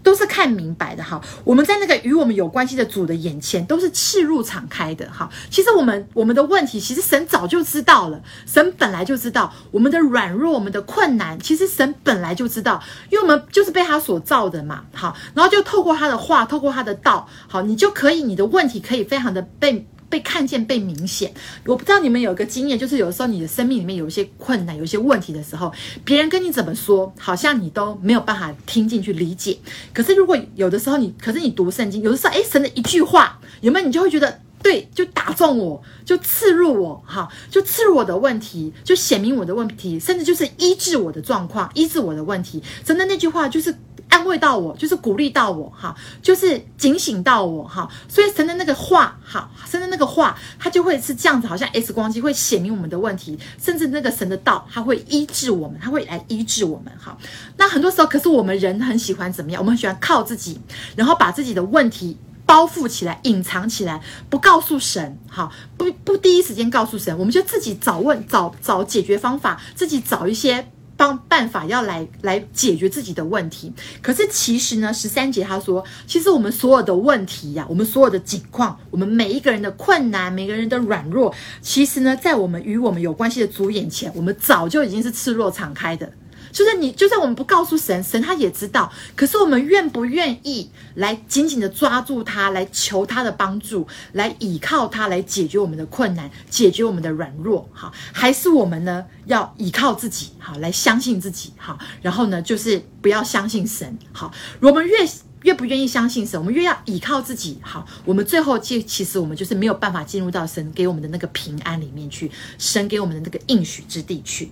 [0.10, 5.30] 都是看明白的哈，我们在那个与我们有关系的主的眼前，都是赤入敞开的哈。
[5.52, 19.86] 其实我们我们的问题，其实神早就知道了，神本来就知道我们的软弱、我们的困难，其实神本来就知道，因为我们就是被他所造的嘛，好，然后就透过他的话，透过他的道，好，你就可以，你的问题可以非常的被。
[20.10, 21.32] 被看见、被明显，
[21.66, 25.72] 我不知道你们有个经验，就是有时候你的生命里面有一些困难、有一些问题的时候，
[26.04, 29.58] 别人跟你怎么说，好像你都没有办法听进去理解。
[29.94, 33.86] 可是如果有的时候你，可是你读圣经，有的时候，哎，神的一句话，有没有？
[33.86, 42.62] 你就会觉得，对，就打中我，就刺入我，哈，就刺入我的问题，就显明我的问题，甚至就是医治我的状况，医治我的问题。
[42.86, 43.74] 神的那句话就是。
[44.10, 57.16] 安慰到我，就是鼓励到我，哈，就是警醒到我，哈，所以神的那个话，哈，神的那个话，它就会是这样子，好像 X 光机会显明我们的问题，甚至那个神的道，它会医治我们，它会来医治我们，哈。
[57.56, 59.62] 那很多时候，可是我们人很喜欢怎么样？
[59.62, 60.60] 我们很喜欢靠自己，
[60.96, 62.18] 然后把自己的问题
[62.50, 70.66] 包覆起来，隐藏起来，不告诉神，好，不不第一时间告诉神，我们就自己找问找找解决方法，自己找一些。
[71.00, 86.12] 帮办法要来来解决自己的问题，可是其实呢，十三节他说，其实我们所有的问题呀、我们所有的境况，我们每一个人的困难，每个人的软弱，其实呢，在我们与我们有关系的主眼前，我们早就已经是赤裸敞开的。
[86.52, 88.92] 就是你，就算我们不告诉神，神他也知道。
[89.16, 97.70] 可是我们愿不愿意来紧紧的抓住他，来求他的帮助，来倚靠他，来解决我们的困难，解决我们的软弱？
[97.74, 100.30] 好，还是我们呢，要倚靠自己？
[100.40, 101.54] 好，来相信自己？
[101.58, 103.98] 好，然后呢，就是不要相信神？
[104.12, 104.98] 好，我们越
[105.44, 107.60] 越不愿意相信神，我们越要倚靠自己？
[107.62, 114.52] 好，我们最后就其实我们就是没有办法进入到神给我们的那个平安里面去，神给我们的那个应许之地去。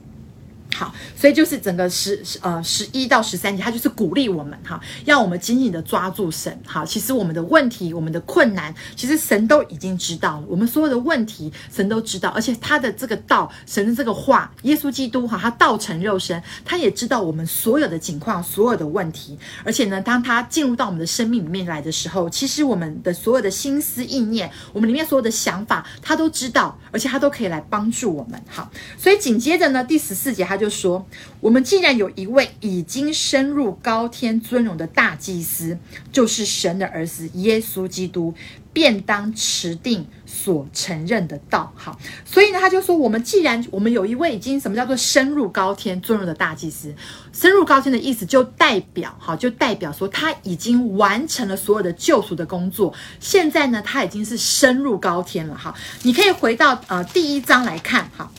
[0.76, 6.56] 好，所以就是整个十呃十一到十三节，他就是鼓励我们哈，要我们紧紧的抓住神。
[6.66, 10.46] 好，其实我们的问题、我们的困难，其实神都已经知道了。
[10.48, 19.40] 我们所有的问题，神都知道，而且他的这个道，神的这个话，耶稣基督哈，他道成肉身，他也知道我们所有的情况、所有的问题。
[19.64, 28.40] 而且呢，当他进入到我们的生命里面来的时候，其实我们的所有的心思意念，我们里面所有的想法，他都知道，而且他都可以来帮助我们。
[28.48, 30.67] 好，所以紧接着呢，第十四节他就。
[30.68, 31.08] 就说，
[31.40, 35.78] 我们既然有一位已经深入高天尊荣的大祭司，
[36.12, 38.34] 就是神的儿子耶稣基督，
[38.74, 41.72] 便当持定所承认的道。
[41.74, 46.94] 好，所以呢，他就说，我们既然我们有一位已经什么叫做深入高天尊荣的大祭司，
[47.32, 52.94] 深入高天的意思就代表，好，就代表说他已经完成了所有的救赎的工作。
[53.22, 55.56] 现在呢，他已经是深入高天了。
[55.56, 55.74] 好，
[56.04, 58.30] 你可以回到呃第一章来看，好，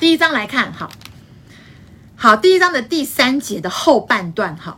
[0.00, 0.90] 第一章来看，好。
[2.20, 4.76] 好，第一章的第三节的后半段，哈，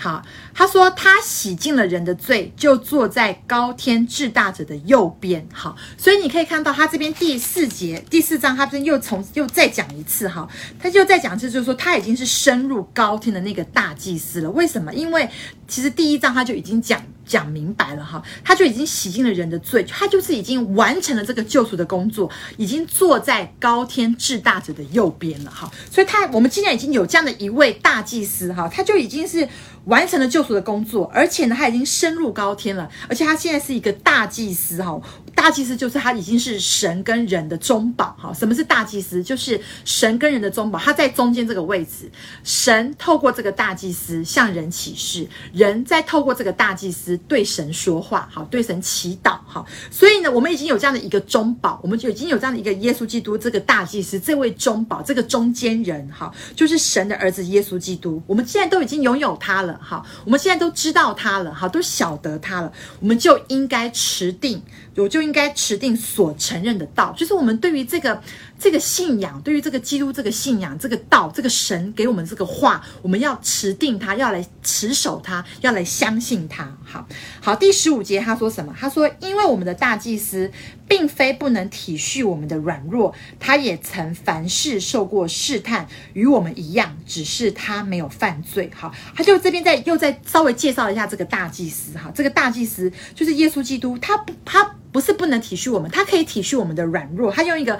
[0.00, 5.46] 好，他说他洗净了人的罪，就坐在高天至大者的右边。
[5.52, 14.50] 好，所以你可以看到他这边第四节第四章，他这边又从又再讲一次哈，他就再讲一次，就是说他已经是深入高天的那个大祭司了。
[14.50, 14.92] 为什么？
[14.92, 15.30] 因为
[15.68, 25.70] 其实第一章他就已经讲讲明白了哈，他就已经洗净了人的罪，他就是已经完成了这个救赎的工作，已经坐在高天至大者的右边了哈。
[25.90, 29.46] 所以他我们今天已经有这样的一位大祭司哈，他就已经是。
[29.86, 35.00] 完成了救赎的工作，而且呢，他已经升入高天了，而且他现在是一个大祭司哈。
[35.34, 38.32] 大祭司就是他已经是神跟人的中保哈。
[38.32, 39.22] 什么是大祭司？
[39.22, 42.10] 就是神跟人的中保，他在中间这个位置。
[42.42, 49.64] 神透过这个大祭司向人启示，人再透过这个大祭司对神说话，好，对神祈祷哈。
[49.90, 58.20] 所以呢，我们已经有这样的一个中保，我们就已经有这样的一个耶稣基督这个大祭司，这位中保，这个中间人哈，就是神的儿子耶稣基督。
[58.26, 59.75] 我们现在都已经拥有他了。
[59.80, 64.62] 好，我们现在都知道他了，好，都晓得他了，我们就应该持定，
[64.96, 68.20] 我就应该持定所承认的道，就是我们对于这个。
[68.58, 76.76] 这个信仰，对于这个基督这个信仰，这个道，这个神给我们这个话，我们要持定它，要来持守它，要来相信它。
[76.84, 77.06] 好
[77.40, 78.74] 好，第十五节他说什么？
[78.78, 80.50] 他说：“因为我们的大祭司
[80.88, 91.96] 并非不能体恤我们的软弱，他也曾凡事受过试探，与我们一样，只是他没有犯罪。”好，他就这边再又再稍微介绍一下这个大祭司。
[91.98, 94.76] 哈，这个大祭司就是耶稣基督，他不他。
[94.96, 97.30] 不是不能体恤我们，他可以体恤我们的软弱。
[97.30, 97.78] 他用一个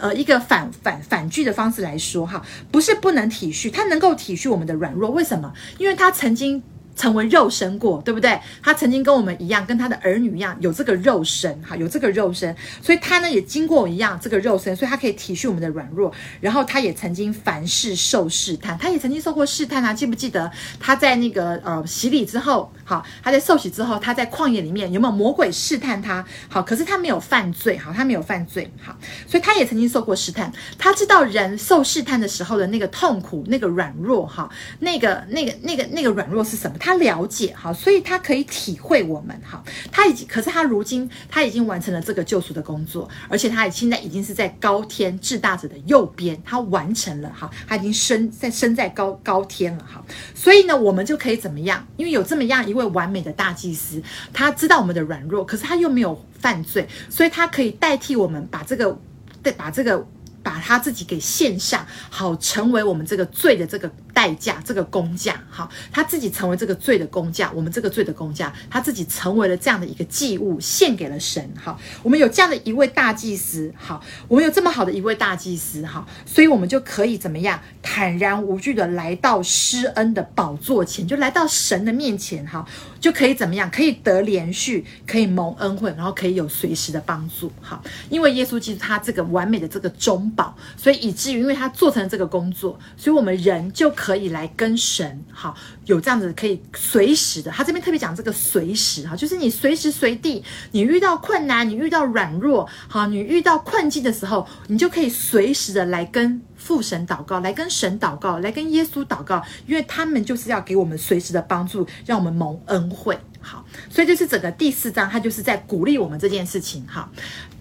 [0.00, 2.42] 呃一个反反反句的方式来说哈，
[2.72, 5.10] 不是不能体恤，他能够体恤我们的软弱。
[5.10, 5.52] 为什么？
[5.76, 6.62] 因为他曾经。
[6.94, 8.38] 成为肉身过，对不对？
[8.62, 16.12] 他曾经跟我们一样，跟他的儿女一样，有这个肉身，哈，有这个肉身，所以他呢也经过一样这个肉身，所以他可以体恤我们的软弱。
[16.40, 26.24] 然后他也曾经凡事受试探，他也曾经受过试探啊，记不记得他在那个呃洗礼之后，好，他在受洗之后，他在旷野里面有没有魔鬼试探他？
[26.48, 34.48] 好，可是他没有犯罪，好，他没有犯罪，好，所以他也曾经受过试探，他知道人受试探的时候的那个痛苦，那个软弱，哈，
[34.80, 36.76] 那个那个那个那个软弱是什么？
[36.84, 39.64] 他了解哈，所以他可以体会我们哈。
[39.90, 50.04] 他已经，可是他如今他已经完成了这个救赎的工作，而且他也现在已经是在高天至大者的右边，他完成了哈，他已经升在升在高高天了哈。
[50.34, 51.82] 所以呢，我们就可以怎么样？
[51.96, 54.02] 因为有这么样一位完美的大祭司，
[54.34, 59.00] 他知道我们的软弱，可是他又没有犯罪，所以他可以代替我们把这个，
[59.42, 60.06] 对，把这个。
[60.44, 65.38] 把他自己给献上，好成为我们这个罪的这个代价，这个工价。
[65.50, 71.46] 好，他自己成为这个罪的工价，我们这个罪的工价，他自己成为了这样的一个祭物，献给了神。
[71.62, 73.72] 好，我们有这样的一位大祭司。
[73.76, 75.84] 好，我们有这么好的一位大祭司。
[75.84, 82.46] 好，所以我们就可以怎么样，坦然无惧的来到施恩的宝座前，就来到神的面前。
[82.46, 82.66] 好，
[83.00, 87.50] 就可以怎么样，可以得连续，可以蒙恩惠，然后可以有随时的帮助。
[87.60, 90.30] 好，因为耶稣基督他这个完美的这个中。
[90.34, 97.50] 保，所以以至于，因为他做成了这个工作，所以我们人就可可以来跟神，好，有这样子可以随时的。
[97.50, 113.18] 他这边特别讲这个随时，哈，就是你随时随地，你遇到困难，你遇到软弱，好，你遇到困境的时候，你就可以随时的来跟父神祷告，来跟神祷告，来跟耶稣祷告，因为他们就是要给我们随时的帮助，让我们蒙恩惠。
[113.40, 116.86] 好，所以就是整个第四章，他就是在鼓励我们这件事情。
[116.86, 117.10] 哈，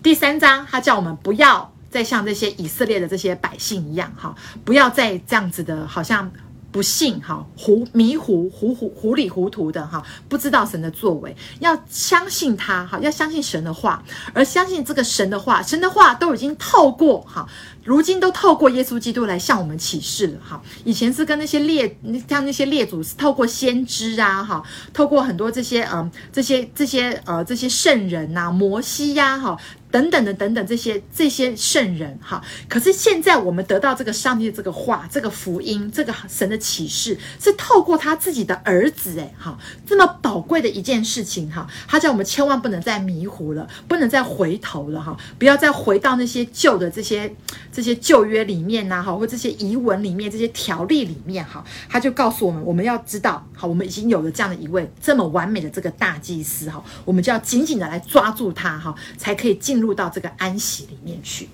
[0.01, 1.72] 第三章他叫我们不要。
[1.93, 4.33] 再像这些以色列的这些百姓一样，哈，
[4.65, 6.31] 不要再这样子的，好像
[6.71, 17.47] 不信，哈，糊迷糊糊糊糊里糊涂的，哈，不知道神的作为，要相信他，哈，要相信神的话，而相信这个神的话，神的话都已经透过，哈，
[17.83, 21.97] 如今都透过耶稣基督来向我们启示了，哈，以前是跟那些列，
[22.29, 24.63] 像那些列祖是透过先知啊，哈，
[24.93, 29.57] 透过很多这些，嗯，这些这些呃这些圣人呐，摩西呀，哈。
[29.93, 39.55] 等等的等等这些这些圣人哈，可是现在我们得到这个上帝的这个话，这个福音，这个神的启示，是透过他自己的儿子诶哈，
[39.85, 47.31] 这么宝贵的一件事情哈，他叫我们千万不能再迷糊了，不能再回头了哈，不要再回到那些旧的这些
[47.73, 61.49] 这些旧约里面呐哈，或这些遗文里面这些条例里面哈，他就告诉我们，我们要知道好，我们已经有了这样的一位这么完美的这个大祭司哈，我们就要紧紧的来抓住他哈，才可以进入到这个安息里面去。